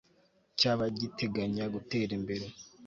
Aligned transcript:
cy'abagiteganya 0.59 1.65
gutera 1.73 2.11
imbere 2.19 2.47